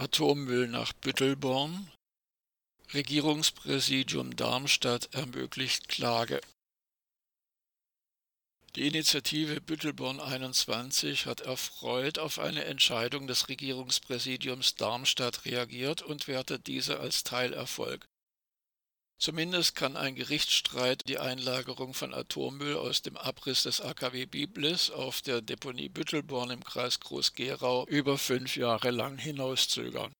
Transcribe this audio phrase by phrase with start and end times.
[0.00, 1.92] Atommüll nach Büttelborn.
[2.94, 6.40] Regierungspräsidium Darmstadt ermöglicht Klage.
[8.76, 16.66] Die Initiative Büttelborn 21 hat erfreut auf eine Entscheidung des Regierungspräsidiums Darmstadt reagiert und wertet
[16.66, 18.06] diese als Teilerfolg.
[19.20, 25.20] Zumindest kann ein Gerichtsstreit die Einlagerung von Atommüll aus dem Abriss des AKW Biblis auf
[25.20, 30.10] der Deponie Büttelborn im Kreis Groß-Gerau über fünf Jahre lang hinauszögern.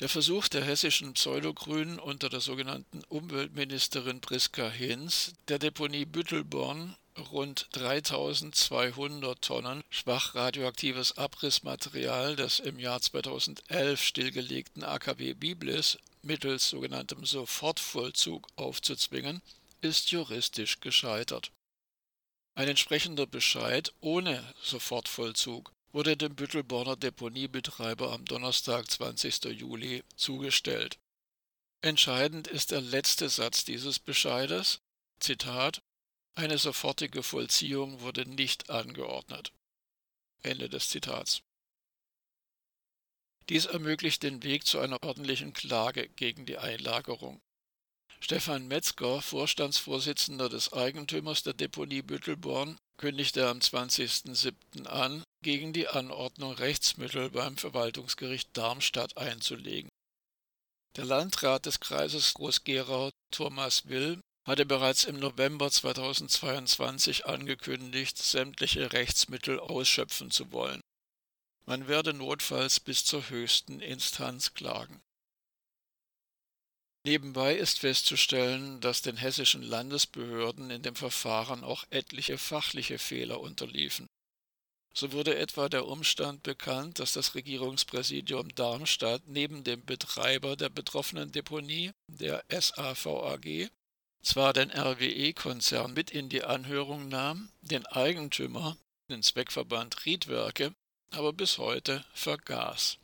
[0.00, 6.96] Der Versuch der hessischen Pseudogrünen unter der sogenannten Umweltministerin Priska Hinz, der Deponie Büttelborn
[7.30, 17.24] rund 3200 Tonnen schwach radioaktives Abrissmaterial des im Jahr 2011 stillgelegten AKW Biblis mittels sogenanntem
[17.24, 19.42] Sofortvollzug aufzuzwingen,
[19.80, 21.52] ist juristisch gescheitert.
[22.54, 29.44] Ein entsprechender Bescheid ohne Sofortvollzug wurde dem Büttelborner Deponiebetreiber am Donnerstag, 20.
[29.46, 30.98] Juli, zugestellt.
[31.82, 34.80] Entscheidend ist der letzte Satz dieses Bescheides,
[35.20, 35.80] Zitat,
[36.34, 39.52] eine sofortige Vollziehung wurde nicht angeordnet.
[40.42, 41.42] Ende des Zitats.
[43.48, 47.40] Dies ermöglicht den Weg zu einer ordentlichen Klage gegen die Einlagerung.
[48.20, 54.86] Stefan Metzger, Vorstandsvorsitzender des Eigentümers der Deponie Büttelborn, kündigte am 20.07.
[54.86, 59.88] an, gegen die Anordnung Rechtsmittel beim Verwaltungsgericht Darmstadt einzulegen.
[60.96, 69.60] Der Landrat des Kreises Groß-Gerau, Thomas Will, hatte bereits im November 2022 angekündigt, sämtliche Rechtsmittel
[69.60, 70.80] ausschöpfen zu wollen.
[71.66, 75.00] Man werde notfalls bis zur höchsten Instanz klagen.
[77.04, 84.06] Nebenbei ist festzustellen, dass den hessischen Landesbehörden in dem Verfahren auch etliche fachliche Fehler unterliefen.
[84.92, 91.32] So wurde etwa der Umstand bekannt, dass das Regierungspräsidium Darmstadt neben dem Betreiber der betroffenen
[91.32, 93.70] Deponie, der SAVAG,
[94.22, 98.76] zwar den RWE-Konzern mit in die Anhörung nahm, den Eigentümer,
[99.08, 100.74] den Zweckverband Riedwerke,
[101.10, 102.98] aber bis heute vergaß.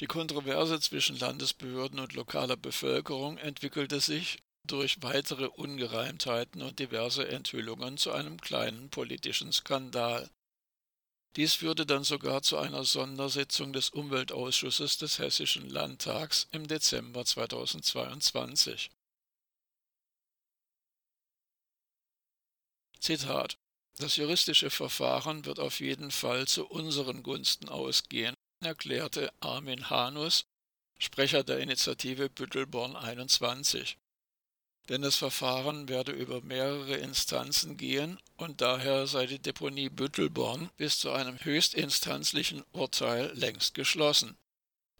[0.00, 7.96] Die Kontroverse zwischen Landesbehörden und lokaler Bevölkerung entwickelte sich durch weitere Ungereimtheiten und diverse Enthüllungen
[7.96, 10.30] zu einem kleinen politischen Skandal.
[11.36, 18.90] Dies führte dann sogar zu einer Sondersitzung des Umweltausschusses des Hessischen Landtags im Dezember 2022.
[23.00, 23.56] Zitat
[23.98, 30.44] Das juristische Verfahren wird auf jeden Fall zu unseren Gunsten ausgehen, erklärte Armin Hanus,
[30.98, 33.98] Sprecher der Initiative Büttelborn 21
[34.88, 40.98] denn das Verfahren werde über mehrere Instanzen gehen und daher sei die Deponie Büttelborn bis
[40.98, 44.36] zu einem höchstinstanzlichen Urteil längst geschlossen.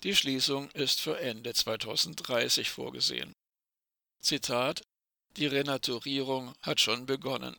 [0.02, 3.32] Die Schließung ist für Ende 2030 vorgesehen.
[4.20, 4.82] Zitat
[5.36, 7.56] Die Renaturierung hat schon begonnen,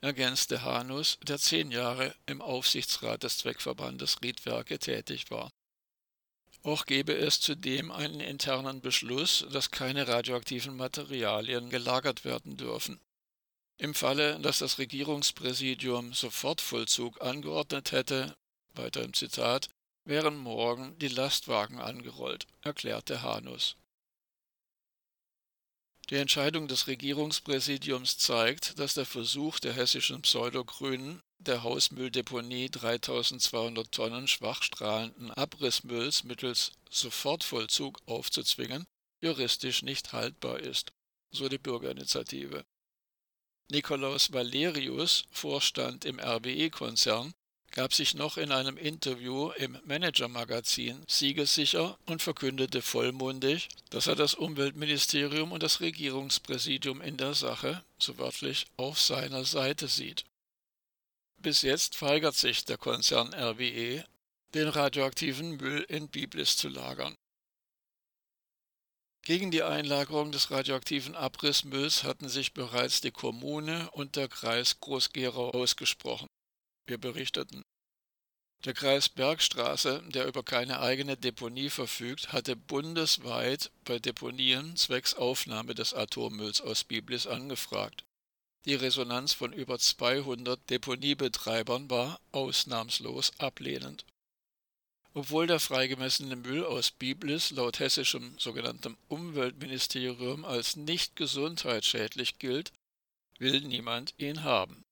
[0.00, 5.50] ergänzte Hanus, der zehn Jahre im Aufsichtsrat des Zweckverbandes Riedwerke tätig war.
[6.62, 13.00] Auch gebe es zudem einen internen Beschluss, dass keine radioaktiven Materialien gelagert werden dürfen.
[13.76, 18.34] Im Falle, dass das Regierungspräsidium Sofortvollzug angeordnet hätte,
[18.72, 19.68] weiter im Zitat,
[20.04, 23.76] wären morgen die Lastwagen angerollt, erklärte Hanus.
[26.10, 34.28] Die Entscheidung des Regierungspräsidiums zeigt, dass der Versuch der hessischen Pseudogrünen, der Hausmülldeponie 3200 Tonnen
[34.28, 38.84] schwachstrahlenden Abrissmülls mittels Sofortvollzug aufzuzwingen,
[39.22, 40.92] juristisch nicht haltbar ist,
[41.30, 42.64] so die Bürgerinitiative.
[43.70, 47.32] Nikolaus Valerius, Vorstand im RWE-Konzern,
[47.74, 54.34] gab sich noch in einem Interview im Manager-Magazin siegessicher und verkündete vollmundig, dass er das
[54.34, 60.24] Umweltministerium und das Regierungspräsidium in der Sache, so wörtlich, auf seiner Seite sieht.
[61.42, 64.04] Bis jetzt weigert sich der Konzern RWE,
[64.54, 67.16] den radioaktiven Müll in Biblis zu lagern.
[69.22, 75.50] Gegen die Einlagerung des radioaktiven Abrissmülls hatten sich bereits die Kommune und der Kreis Groß-Gerau
[75.50, 76.28] ausgesprochen.
[76.86, 77.62] Wir berichteten.
[78.64, 85.74] Der Kreis Bergstraße, der über keine eigene Deponie verfügt, hatte bundesweit bei Deponien zwecks Aufnahme
[85.74, 88.04] des Atommülls aus Biblis angefragt.
[88.64, 94.06] Die Resonanz von über 200 Deponiebetreibern war ausnahmslos ablehnend.
[95.12, 102.72] Obwohl der freigemessene Müll aus Biblis laut hessischem sogenanntem Umweltministerium als nicht gesundheitsschädlich gilt,
[103.38, 104.83] will niemand ihn haben.